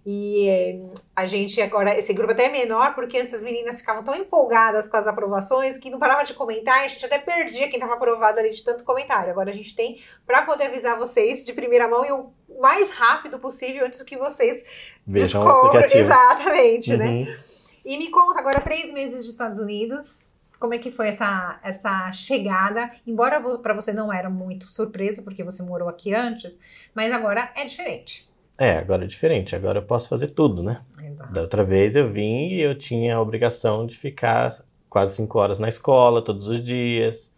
e 0.09 0.47
eh, 0.47 0.79
a 1.13 1.27
gente 1.27 1.61
agora, 1.61 1.93
esse 1.99 2.13
grupo 2.13 2.31
até 2.31 2.45
é 2.45 2.49
menor, 2.49 2.95
porque 2.95 3.17
antes 3.17 3.33
as 3.33 3.43
meninas 3.43 3.81
ficavam 3.81 4.05
tão 4.05 4.15
empolgadas 4.15 4.87
com 4.87 4.95
as 4.95 5.05
aprovações 5.05 5.77
que 5.77 5.89
não 5.89 5.99
parava 5.99 6.23
de 6.23 6.33
comentar 6.33 6.81
e 6.81 6.85
a 6.85 6.87
gente 6.87 7.05
até 7.05 7.17
perdia 7.17 7.67
quem 7.67 7.73
estava 7.73 7.95
aprovado 7.95 8.39
ali 8.39 8.51
de 8.51 8.63
tanto 8.63 8.85
comentário. 8.85 9.31
Agora 9.31 9.51
a 9.51 9.53
gente 9.53 9.75
tem 9.75 10.01
para 10.25 10.43
poder 10.43 10.67
avisar 10.67 10.97
vocês 10.97 11.45
de 11.45 11.51
primeira 11.51 11.89
mão 11.89 12.05
e 12.05 12.11
o 12.13 12.31
mais 12.57 12.89
rápido 12.91 13.37
possível 13.37 13.85
antes 13.85 14.01
que 14.01 14.15
vocês 14.15 14.63
vejam 15.05 15.43
o 15.43 15.49
aplicativo. 15.49 16.05
Exatamente, 16.05 16.95
né? 16.95 17.05
uhum. 17.05 17.25
né? 17.25 17.37
E 17.83 17.97
me 17.97 18.09
conta 18.09 18.39
agora 18.39 18.61
três 18.61 18.93
meses 18.93 19.25
de 19.25 19.31
Estados 19.31 19.59
Unidos. 19.59 20.33
Como 20.57 20.73
é 20.73 20.77
que 20.77 20.89
foi 20.89 21.09
essa, 21.09 21.59
essa 21.61 22.13
chegada? 22.13 22.89
Embora 23.05 23.41
para 23.57 23.73
você 23.73 23.91
não 23.91 24.11
era 24.11 24.29
muito 24.29 24.71
surpresa, 24.71 25.21
porque 25.21 25.43
você 25.43 25.61
morou 25.61 25.89
aqui 25.89 26.15
antes, 26.15 26.57
mas 26.95 27.11
agora 27.11 27.51
é 27.57 27.65
diferente. 27.65 28.25
É, 28.57 28.77
agora 28.77 29.03
é 29.03 29.07
diferente. 29.07 29.55
Agora 29.55 29.79
eu 29.79 29.83
posso 29.83 30.09
fazer 30.09 30.27
tudo, 30.27 30.63
né? 30.63 30.81
Exato. 31.01 31.31
Da 31.31 31.41
outra 31.41 31.63
vez 31.63 31.95
eu 31.95 32.09
vim 32.09 32.47
e 32.47 32.61
eu 32.61 32.73
tinha 32.75 33.15
a 33.15 33.21
obrigação 33.21 33.85
de 33.85 33.95
ficar 33.95 34.51
quase 34.89 35.15
cinco 35.15 35.37
horas 35.37 35.59
na 35.59 35.69
escola 35.69 36.23
todos 36.23 36.47
os 36.47 36.63
dias. 36.63 37.31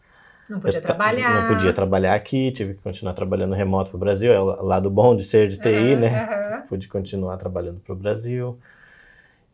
Não 0.49 0.59
podia 0.59 0.81
trabalhar. 0.81 1.41
Não 1.41 1.55
podia 1.55 1.73
trabalhar 1.73 2.15
aqui, 2.15 2.51
tive 2.51 2.73
que 2.73 2.81
continuar 2.81 3.13
trabalhando 3.13 3.53
remoto 3.53 3.89
para 3.91 3.97
o 3.97 3.99
Brasil. 3.99 4.31
É 4.31 4.39
o 4.39 4.63
lado 4.63 4.89
bom 4.89 5.15
de 5.15 5.23
ser 5.23 5.47
de 5.47 5.59
TI, 5.59 5.69
uhum, 5.69 5.99
né? 5.99 6.23
Uhum. 6.23 6.67
Pude 6.67 6.87
continuar 6.87 7.37
trabalhando 7.37 7.79
para 7.79 7.93
o 7.93 7.95
Brasil. 7.95 8.57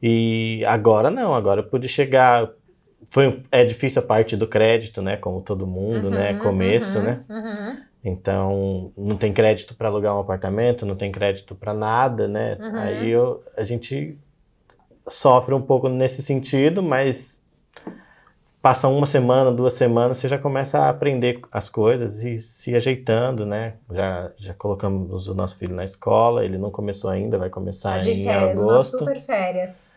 E 0.01 0.63
agora 0.65 1.09
não, 1.09 1.33
agora 1.33 1.61
eu 1.61 1.65
pude 1.65 1.87
chegar. 1.87 2.49
Foi, 3.11 3.43
é 3.51 3.65
difícil 3.65 4.01
a 4.01 4.05
parte 4.05 4.37
do 4.37 4.47
crédito, 4.47 5.01
né? 5.01 5.17
Como 5.17 5.41
todo 5.41 5.67
mundo, 5.67 6.09
né? 6.09 6.31
uhum, 6.31 6.33
né? 6.33 6.39
Começo, 6.39 7.01
né? 7.01 7.23
Então, 8.05 8.93
não 8.95 9.17
tem 9.17 9.33
crédito 9.33 9.73
para 9.73 9.87
alugar 9.87 10.15
um 10.15 10.19
apartamento, 10.19 10.85
não 10.85 10.95
tem 10.95 11.11
crédito 11.11 11.55
para 11.55 11.73
nada, 11.73 12.27
né? 12.27 12.55
Uhum. 12.59 12.77
Aí 12.77 13.09
eu, 13.09 13.43
a 13.57 13.63
gente 13.63 14.15
sofre 15.07 15.55
um 15.55 15.61
pouco 15.61 15.89
nesse 15.89 16.21
sentido, 16.21 16.83
mas 16.83 17.41
passa 18.61 18.87
uma 18.87 19.07
semana, 19.07 19.51
duas 19.51 19.73
semanas, 19.73 20.19
você 20.19 20.27
já 20.27 20.37
começa 20.37 20.77
a 20.77 20.89
aprender 20.89 21.41
as 21.51 21.67
coisas 21.67 22.23
e 22.23 22.37
se 22.37 22.75
ajeitando, 22.75 23.43
né? 23.43 23.73
Já, 23.91 24.31
já 24.37 24.53
colocamos 24.53 25.27
o 25.27 25.33
nosso 25.33 25.57
filho 25.57 25.73
na 25.73 25.83
escola, 25.83 26.45
ele 26.45 26.59
não 26.59 26.69
começou 26.69 27.09
ainda, 27.09 27.39
vai 27.39 27.49
começar 27.49 28.03
tá 28.03 28.07
em 28.07 28.23
férias, 28.23 28.59
agosto. 28.59 28.99
super 28.99 29.21
férias. 29.21 29.94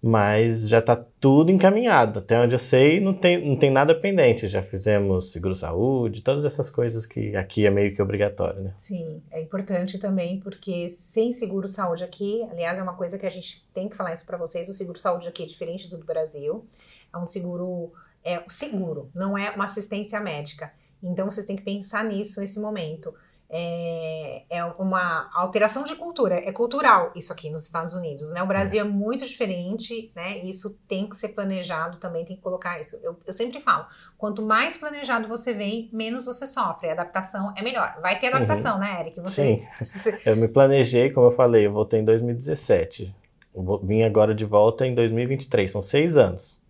Mas 0.00 0.68
já 0.68 0.78
está 0.78 0.94
tudo 0.94 1.50
encaminhado. 1.50 2.20
Até 2.20 2.38
onde 2.40 2.54
eu 2.54 2.58
sei, 2.58 3.00
não 3.00 3.12
tem, 3.12 3.44
não 3.48 3.56
tem 3.56 3.70
nada 3.70 3.94
pendente. 3.94 4.46
Já 4.46 4.62
fizemos 4.62 5.32
seguro-saúde, 5.32 6.22
todas 6.22 6.44
essas 6.44 6.70
coisas 6.70 7.04
que 7.04 7.34
aqui 7.34 7.66
é 7.66 7.70
meio 7.70 7.94
que 7.94 8.00
obrigatório, 8.00 8.62
né? 8.62 8.74
Sim, 8.78 9.20
é 9.30 9.40
importante 9.40 9.98
também, 9.98 10.38
porque 10.38 10.88
sem 10.90 11.32
seguro-saúde 11.32 12.04
aqui, 12.04 12.46
aliás, 12.50 12.78
é 12.78 12.82
uma 12.82 12.94
coisa 12.94 13.18
que 13.18 13.26
a 13.26 13.30
gente 13.30 13.66
tem 13.74 13.88
que 13.88 13.96
falar 13.96 14.12
isso 14.12 14.24
para 14.24 14.38
vocês, 14.38 14.68
o 14.68 14.72
seguro-saúde 14.72 15.26
aqui 15.26 15.42
é 15.42 15.46
diferente 15.46 15.90
do 15.90 15.98
Brasil 15.98 16.64
é 17.12 17.18
um 17.18 17.24
seguro, 17.24 17.92
é 18.24 18.42
seguro, 18.48 19.10
não 19.14 19.36
é 19.36 19.50
uma 19.50 19.64
assistência 19.64 20.20
médica. 20.20 20.72
Então 21.02 21.30
vocês 21.30 21.46
têm 21.46 21.56
que 21.56 21.62
pensar 21.62 22.04
nisso 22.04 22.40
nesse 22.40 22.60
momento. 22.60 23.14
É, 23.50 24.42
é, 24.50 24.64
uma 24.78 25.30
alteração 25.32 25.82
de 25.82 25.96
cultura, 25.96 26.34
é 26.34 26.52
cultural 26.52 27.12
isso 27.16 27.32
aqui 27.32 27.48
nos 27.48 27.64
Estados 27.64 27.94
Unidos, 27.94 28.30
né? 28.30 28.42
O 28.42 28.46
Brasil 28.46 28.80
é 28.82 28.84
muito 28.84 29.24
diferente, 29.24 30.12
né? 30.14 30.38
Isso 30.38 30.78
tem 30.86 31.08
que 31.08 31.16
ser 31.16 31.28
planejado 31.28 31.96
também, 31.96 32.26
tem 32.26 32.36
que 32.36 32.42
colocar 32.42 32.78
isso. 32.78 32.96
Eu, 33.02 33.18
eu 33.26 33.32
sempre 33.32 33.58
falo, 33.60 33.86
quanto 34.18 34.42
mais 34.42 34.76
planejado 34.76 35.26
você 35.28 35.54
vem, 35.54 35.88
menos 35.92 36.26
você 36.26 36.46
sofre. 36.46 36.90
A 36.90 36.92
adaptação 36.92 37.54
é 37.56 37.62
melhor. 37.62 37.98
Vai 38.02 38.18
ter 38.20 38.26
adaptação, 38.26 38.74
uhum. 38.74 38.80
né, 38.80 39.00
Eric? 39.00 39.20
Você, 39.20 39.64
Sim. 39.82 40.18
eu 40.26 40.36
me 40.36 40.48
planejei, 40.48 41.10
como 41.10 41.28
eu 41.28 41.32
falei, 41.32 41.66
eu 41.66 41.72
voltei 41.72 42.00
em 42.00 42.04
2017. 42.04 43.14
Eu 43.54 43.80
vim 43.82 44.02
agora 44.02 44.34
de 44.34 44.44
volta 44.44 44.86
em 44.86 44.94
2023, 44.94 45.70
são 45.70 45.80
seis 45.80 46.18
anos. 46.18 46.62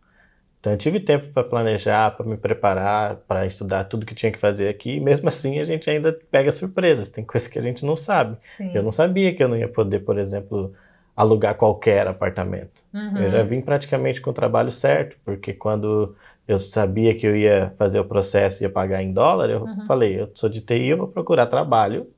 Então 0.60 0.72
eu 0.72 0.78
tive 0.78 0.98
tempo 0.98 1.32
para 1.32 1.44
planejar, 1.44 2.10
para 2.16 2.26
me 2.26 2.36
preparar, 2.36 3.16
para 3.28 3.46
estudar 3.46 3.84
tudo 3.84 4.04
que 4.04 4.14
tinha 4.14 4.32
que 4.32 4.38
fazer 4.38 4.68
aqui. 4.68 4.96
E 4.96 5.00
mesmo 5.00 5.28
assim 5.28 5.60
a 5.60 5.64
gente 5.64 5.88
ainda 5.88 6.12
pega 6.30 6.50
surpresas. 6.50 7.10
Tem 7.10 7.24
coisas 7.24 7.48
que 7.48 7.58
a 7.58 7.62
gente 7.62 7.86
não 7.86 7.94
sabe. 7.94 8.36
Sim. 8.56 8.72
Eu 8.74 8.82
não 8.82 8.90
sabia 8.90 9.32
que 9.34 9.42
eu 9.42 9.48
não 9.48 9.56
ia 9.56 9.68
poder, 9.68 10.00
por 10.00 10.18
exemplo, 10.18 10.74
alugar 11.16 11.54
qualquer 11.54 12.06
apartamento. 12.06 12.82
Uhum. 12.92 13.18
Eu 13.18 13.30
já 13.30 13.42
vim 13.42 13.60
praticamente 13.60 14.20
com 14.20 14.30
o 14.30 14.34
trabalho 14.34 14.72
certo, 14.72 15.16
porque 15.24 15.52
quando 15.52 16.16
eu 16.46 16.58
sabia 16.58 17.14
que 17.14 17.26
eu 17.26 17.36
ia 17.36 17.72
fazer 17.78 18.00
o 18.00 18.04
processo 18.04 18.62
e 18.62 18.64
ia 18.64 18.70
pagar 18.70 19.02
em 19.02 19.12
dólar, 19.12 19.50
eu 19.50 19.62
uhum. 19.62 19.84
falei, 19.86 20.20
eu 20.20 20.30
sou 20.34 20.48
de 20.48 20.60
TI, 20.60 20.88
eu 20.88 20.96
vou 20.96 21.08
procurar 21.08 21.46
trabalho 21.46 22.08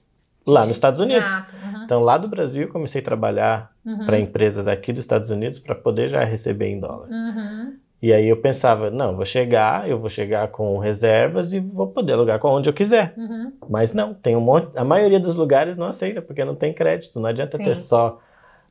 lá 0.47 0.66
nos 0.66 0.76
Estados 0.76 1.00
Unidos. 1.00 1.30
Uhum. 1.30 1.85
Então 1.85 2.00
lá 2.00 2.16
do 2.16 2.28
Brasil 2.28 2.62
eu 2.62 2.68
comecei 2.68 3.00
a 3.00 3.04
trabalhar 3.04 3.70
uhum. 3.85 4.06
para 4.06 4.18
empresas 4.18 4.66
aqui 4.66 4.92
dos 4.92 5.00
Estados 5.00 5.30
Unidos 5.30 5.59
para 5.59 5.75
poder 5.75 6.09
já 6.09 6.25
receber 6.25 6.68
em 6.68 6.80
dólar. 6.80 7.09
Uhum. 7.09 7.76
E 8.02 8.12
aí 8.12 8.28
eu 8.28 8.37
pensava, 8.37 8.90
não, 8.90 9.14
vou 9.14 9.26
chegar, 9.26 9.88
eu 9.88 9.99
vou 9.99 10.09
chegar 10.09 10.49
com 10.49 10.78
reservas 10.78 11.52
e 11.52 11.61
vou 11.61 11.87
poder 11.88 12.14
alugar 12.14 12.38
com 12.38 12.49
onde 12.49 12.69
eu 12.69 12.73
quiser. 12.73 13.12
Uhum. 13.16 13.52
Mas 13.69 13.92
não, 13.92 14.14
tem 14.14 14.35
um 14.35 14.40
monte, 14.40 14.71
a 14.75 14.85
maioria 14.85 15.21
dos 15.21 15.35
lugares 15.35 15.76
não 15.76 15.87
aceita 15.87 16.23
porque 16.23 16.45
não 16.45 16.54
tem 16.54 16.73
crédito. 16.73 17.21
Não 17.21 17.28
adianta 17.28 17.59
Sim. 17.59 17.64
ter 17.64 17.76
só 17.76 18.19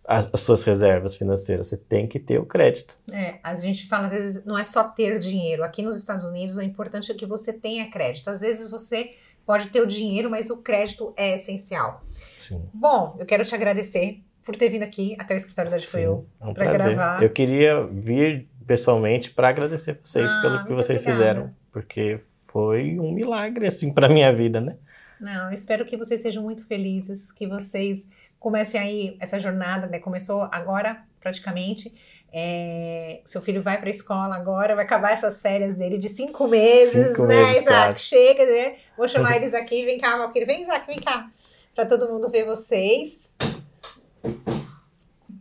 as, 0.03 0.27
as, 0.33 0.41
suas 0.41 0.63
reservas 0.63 1.15
financeiras, 1.15 1.67
você 1.67 1.77
tem 1.77 2.07
que 2.07 2.17
ter 2.17 2.39
o 2.39 2.45
crédito. 2.45 2.97
É, 3.11 3.35
a 3.43 3.53
gente 3.55 3.87
fala 3.87 4.05
às 4.05 4.11
vezes 4.11 4.43
não 4.43 4.57
é 4.57 4.63
só 4.63 4.83
ter 4.83 5.19
dinheiro. 5.19 5.63
Aqui 5.63 5.83
nos 5.83 5.95
Estados 5.95 6.25
Unidos 6.25 6.57
o 6.57 6.61
importante 6.63 7.11
é 7.11 7.15
que 7.15 7.27
você 7.27 7.53
tenha 7.53 7.87
crédito. 7.91 8.31
Às 8.31 8.41
vezes 8.41 8.69
você 8.69 9.11
pode 9.45 9.67
ter 9.69 9.81
o 9.81 9.85
dinheiro, 9.85 10.27
mas 10.27 10.49
o 10.49 10.57
crédito 10.57 11.13
é 11.15 11.35
essencial. 11.35 12.01
Sim. 12.41 12.63
Bom, 12.73 13.15
eu 13.19 13.25
quero 13.27 13.45
te 13.45 13.53
agradecer 13.53 14.23
por 14.43 14.55
ter 14.55 14.69
vindo 14.69 14.81
aqui 14.81 15.15
até 15.19 15.35
o 15.35 15.37
escritório 15.37 15.69
da 15.69 15.77
Gfoil 15.77 16.25
é 16.41 16.45
um 16.47 16.53
para 16.55 16.73
gravar. 16.73 17.21
Eu 17.21 17.29
queria 17.29 17.83
vir 17.85 18.49
pessoalmente 18.69 19.31
para 19.31 19.49
agradecer 19.49 19.99
vocês 20.03 20.31
ah, 20.31 20.41
pelo 20.43 20.63
que 20.63 20.73
vocês 20.73 21.01
obrigada. 21.01 21.17
fizeram, 21.17 21.55
porque 21.71 22.19
foi 22.49 22.99
um 22.99 23.11
milagre 23.11 23.65
assim 23.65 23.91
para 23.91 24.07
minha 24.07 24.31
vida, 24.31 24.61
né? 24.61 24.75
Não, 25.19 25.51
espero 25.51 25.87
que 25.87 25.97
vocês 25.97 26.21
sejam 26.21 26.43
muito 26.43 26.67
felizes, 26.67 27.31
que 27.31 27.47
vocês 27.47 28.07
comecem 28.39 28.79
aí 28.79 29.17
essa 29.19 29.39
jornada, 29.39 29.87
né? 29.87 29.97
Começou 29.97 30.43
agora 30.51 31.01
praticamente. 31.19 31.91
É, 32.31 33.21
seu 33.25 33.41
filho 33.41 33.63
vai 33.63 33.79
para 33.79 33.87
a 33.87 33.89
escola 33.89 34.35
agora, 34.35 34.75
vai 34.75 34.85
acabar 34.85 35.13
essas 35.13 35.41
férias 35.41 35.75
dele 35.75 35.97
de 35.97 36.07
cinco 36.07 36.47
meses, 36.47 37.07
cinco 37.07 37.25
né, 37.25 37.37
meses, 37.37 37.61
Isaac? 37.61 37.65
Claro. 37.65 37.99
Chega, 37.99 38.45
né? 38.45 38.75
Vou 38.95 39.07
chamar 39.09 39.37
eles 39.37 39.55
aqui, 39.55 39.83
vem 39.83 39.97
cá, 39.97 40.15
meu 40.15 40.29
querido. 40.29 40.51
Vem, 40.51 40.61
Isaac, 40.61 40.85
vem 40.85 40.99
cá. 40.99 41.27
Para 41.73 41.87
todo 41.87 42.07
mundo 42.07 42.29
ver 42.29 42.45
vocês. 42.45 43.33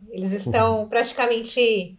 Eles 0.09 0.33
estão 0.33 0.89
praticamente 0.89 1.95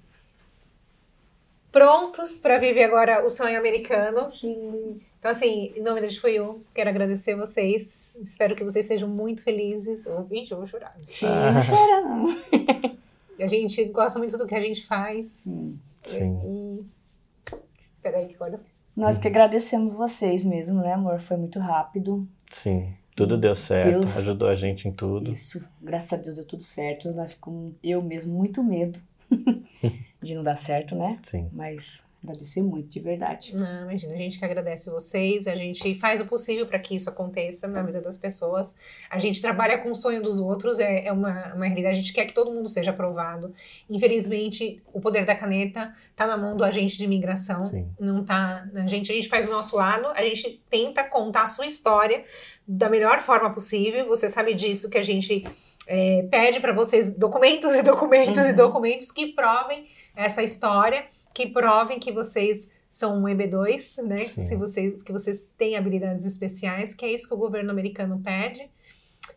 prontos 1.73 2.39
para 2.39 2.59
viver 2.59 2.85
agora 2.85 3.25
o 3.25 3.31
sonho 3.31 3.59
americano. 3.59 4.31
Sim. 4.31 5.01
Então, 5.19 5.31
assim, 5.31 5.73
em 5.77 5.83
nome 5.83 6.01
da 6.01 6.11
Foi 6.11 6.37
quero 6.75 6.91
agradecer 6.91 7.35
vocês. 7.35 8.11
Espero 8.25 8.57
que 8.57 8.65
vocês 8.65 8.87
sejam 8.87 9.09
muito 9.09 9.43
felizes. 9.43 10.05
Ixi, 10.31 10.53
eu 10.53 10.59
vou 10.59 10.67
chorar. 10.67 10.95
Sim, 11.09 11.27
ah. 11.27 11.53
não 11.53 11.63
chora 11.63 12.01
não. 12.01 12.97
a 13.45 13.47
gente 13.47 13.85
gosta 13.87 14.19
muito 14.19 14.37
do 14.39 14.47
que 14.47 14.55
a 14.55 14.61
gente 14.61 14.87
faz. 14.87 15.29
Sim. 15.29 15.79
Sim. 16.05 16.41
E... 16.45 17.57
Peraí, 18.03 18.29
que 18.29 18.37
olha. 18.43 18.59
Nós 18.97 19.19
que 19.19 19.29
agradecemos 19.29 19.95
vocês 19.95 20.45
mesmo, 20.45 20.81
né, 20.81 20.95
amor? 20.95 21.21
Foi 21.21 21.37
muito 21.37 21.59
rápido. 21.59 22.27
Sim. 22.51 22.93
Tudo 23.15 23.37
deu 23.37 23.55
certo, 23.55 24.01
Deus... 24.01 24.17
ajudou 24.17 24.49
a 24.49 24.55
gente 24.55 24.89
em 24.89 24.93
tudo. 24.93 25.31
Isso, 25.31 25.63
graças 25.81 26.13
a 26.13 26.17
Deus 26.17 26.35
deu 26.35 26.47
tudo 26.47 26.63
certo. 26.63 27.13
Nós 27.13 27.35
com 27.35 27.73
eu 27.83 28.01
mesmo 28.03 28.33
muito 28.33 28.63
medo. 28.65 28.99
de 30.23 30.35
não 30.35 30.43
dar 30.43 30.57
certo, 30.57 30.95
né? 30.95 31.19
Sim. 31.23 31.49
Mas 31.53 32.05
agradecer 32.23 32.63
muito, 32.63 32.89
de 32.91 33.01
verdade. 33.01 33.57
Não, 33.57 33.85
imagina, 33.85 34.13
a 34.13 34.17
gente 34.17 34.39
que 34.39 34.45
agradece 34.45 34.91
vocês, 34.91 35.47
a 35.47 35.57
gente 35.57 35.95
faz 35.99 36.21
o 36.21 36.27
possível 36.27 36.67
para 36.67 36.79
que 36.79 36.95
isso 36.95 37.09
aconteça 37.09 37.67
na 37.67 37.83
vida 37.83 38.01
das 38.01 38.17
pessoas. 38.17 38.75
A 39.09 39.19
gente 39.19 39.41
trabalha 39.41 39.79
com 39.79 39.91
o 39.91 39.95
sonho 39.95 40.23
dos 40.23 40.39
outros, 40.39 40.79
é, 40.79 41.07
é 41.07 41.13
uma, 41.13 41.55
uma 41.55 41.67
realidade, 41.67 41.99
a 41.99 42.01
gente 42.01 42.13
quer 42.13 42.27
que 42.27 42.35
todo 42.35 42.53
mundo 42.53 42.69
seja 42.69 42.91
aprovado. 42.91 43.55
Infelizmente, 43.89 44.83
o 44.93 45.01
poder 45.01 45.25
da 45.25 45.35
caneta 45.35 45.95
tá 46.15 46.27
na 46.27 46.37
mão 46.37 46.57
do 46.57 46.63
agente 46.63 46.99
de 46.99 47.05
imigração, 47.05 47.65
Sim. 47.67 47.89
não 47.99 48.23
tá 48.23 48.69
a 48.75 48.87
gente, 48.87 49.11
a 49.11 49.15
gente 49.15 49.29
faz 49.29 49.49
o 49.49 49.53
nosso 49.53 49.77
lado, 49.77 50.09
a 50.09 50.23
gente 50.23 50.63
tenta 50.69 51.03
contar 51.03 51.45
a 51.45 51.47
sua 51.47 51.65
história 51.65 52.25
da 52.69 52.89
melhor 52.91 53.23
forma 53.23 53.51
possível, 53.53 54.07
você 54.07 54.29
sabe 54.29 54.55
disso 54.55 54.91
que 54.91 54.99
a 54.99 55.03
gente 55.03 55.45
é, 55.93 56.23
pede 56.31 56.61
para 56.61 56.73
vocês 56.73 57.13
documentos 57.17 57.75
e 57.75 57.83
documentos 57.83 58.45
uhum. 58.45 58.51
e 58.51 58.53
documentos 58.53 59.11
que 59.11 59.33
provem 59.33 59.89
essa 60.15 60.41
história, 60.41 61.05
que 61.35 61.49
provem 61.49 61.99
que 61.99 62.13
vocês 62.13 62.71
são 62.89 63.19
um 63.19 63.25
EB2, 63.25 64.03
né? 64.05 64.25
Se 64.25 64.55
vocês, 64.57 65.03
que 65.03 65.13
vocês 65.13 65.49
têm 65.59 65.77
habilidades 65.77 66.25
especiais, 66.25 66.95
que 66.95 67.05
é 67.05 67.13
isso 67.13 67.27
que 67.27 67.35
o 67.35 67.39
governo 67.39 67.73
americano 67.73 68.21
pede. 68.23 68.71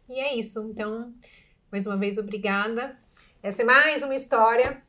E 0.08 0.20
é 0.20 0.36
isso. 0.36 0.62
Então, 0.70 1.12
mais 1.72 1.88
uma 1.88 1.98
vez, 1.98 2.18
obrigada. 2.20 2.96
Essa 3.42 3.64
é 3.64 3.66
mais 3.66 4.04
uma 4.04 4.16
história 4.16 4.82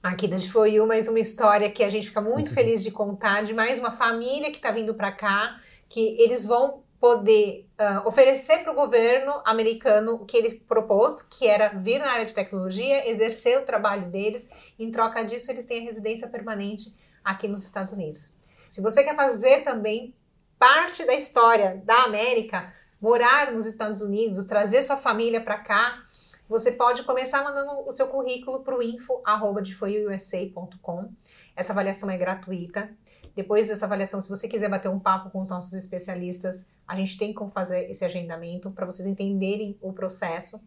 aqui 0.00 0.28
da 0.28 0.38
Foi 0.38 0.78
mais 0.86 1.08
uma 1.08 1.18
história 1.18 1.70
que 1.70 1.82
a 1.82 1.90
gente 1.90 2.08
fica 2.08 2.20
muito 2.20 2.48
uhum. 2.48 2.54
feliz 2.54 2.84
de 2.84 2.92
contar, 2.92 3.42
de 3.42 3.52
mais 3.52 3.80
uma 3.80 3.90
família 3.90 4.50
que 4.50 4.58
está 4.58 4.70
vindo 4.70 4.94
para 4.94 5.10
cá, 5.10 5.58
que 5.88 6.16
eles 6.20 6.44
vão 6.44 6.83
poder 7.04 7.68
uh, 7.78 8.08
oferecer 8.08 8.62
para 8.62 8.72
o 8.72 8.74
governo 8.74 9.30
americano 9.44 10.14
o 10.14 10.24
que 10.24 10.38
ele 10.38 10.54
propôs, 10.60 11.20
que 11.20 11.46
era 11.46 11.68
vir 11.68 11.98
na 11.98 12.10
área 12.10 12.24
de 12.24 12.32
tecnologia, 12.32 13.06
exercer 13.10 13.58
o 13.58 13.66
trabalho 13.66 14.08
deles. 14.08 14.48
Em 14.78 14.90
troca 14.90 15.22
disso, 15.22 15.50
eles 15.50 15.66
têm 15.66 15.82
a 15.82 15.90
residência 15.90 16.26
permanente 16.26 16.96
aqui 17.22 17.46
nos 17.46 17.62
Estados 17.62 17.92
Unidos. 17.92 18.34
Se 18.70 18.80
você 18.80 19.04
quer 19.04 19.14
fazer 19.14 19.64
também 19.64 20.14
parte 20.58 21.04
da 21.04 21.14
história 21.14 21.82
da 21.84 22.04
América, 22.04 22.72
morar 22.98 23.52
nos 23.52 23.66
Estados 23.66 24.00
Unidos, 24.00 24.46
trazer 24.46 24.80
sua 24.80 24.96
família 24.96 25.42
para 25.42 25.58
cá, 25.58 26.02
você 26.48 26.72
pode 26.72 27.02
começar 27.02 27.44
mandando 27.44 27.86
o 27.86 27.92
seu 27.92 28.08
currículo 28.08 28.60
para 28.60 28.78
o 28.78 28.82
info@defoiusa.com. 28.82 31.10
Essa 31.54 31.74
avaliação 31.74 32.08
é 32.08 32.16
gratuita. 32.16 32.88
Depois 33.34 33.68
dessa 33.68 33.86
avaliação, 33.86 34.20
se 34.20 34.28
você 34.28 34.48
quiser 34.48 34.68
bater 34.68 34.88
um 34.88 34.98
papo 34.98 35.30
com 35.30 35.40
os 35.40 35.50
nossos 35.50 35.72
especialistas, 35.72 36.64
a 36.86 36.94
gente 36.96 37.18
tem 37.18 37.32
como 37.32 37.50
fazer 37.50 37.90
esse 37.90 38.04
agendamento 38.04 38.70
para 38.70 38.86
vocês 38.86 39.08
entenderem 39.08 39.76
o 39.80 39.92
processo. 39.92 40.60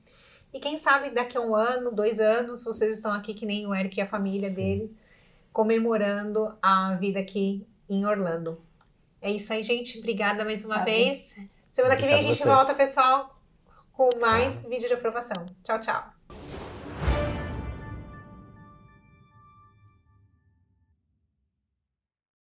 E 0.53 0.59
quem 0.59 0.77
sabe 0.77 1.09
daqui 1.11 1.37
a 1.37 1.41
um 1.41 1.55
ano, 1.55 1.91
dois 1.91 2.19
anos, 2.19 2.63
vocês 2.63 2.97
estão 2.97 3.13
aqui 3.13 3.33
que 3.33 3.45
nem 3.45 3.65
o 3.65 3.73
Eric 3.73 3.97
e 3.97 4.01
a 4.01 4.07
família 4.07 4.49
Sim. 4.49 4.55
dele, 4.55 4.97
comemorando 5.53 6.57
a 6.61 6.95
vida 6.95 7.19
aqui 7.19 7.65
em 7.89 8.05
Orlando. 8.05 8.61
É 9.21 9.31
isso 9.31 9.51
aí, 9.53 9.63
gente. 9.63 9.97
Obrigada 9.99 10.43
mais 10.43 10.65
uma 10.65 10.83
vez. 10.83 11.33
Semana 11.71 11.95
que 11.95 12.05
vem 12.05 12.15
a 12.15 12.21
gente 12.21 12.43
volta, 12.43 12.73
pessoal, 12.73 13.39
com 13.93 14.09
mais 14.19 14.63
vídeo 14.65 14.87
de 14.87 14.93
aprovação. 14.93 15.45
Tchau, 15.63 15.79
tchau. 15.79 16.16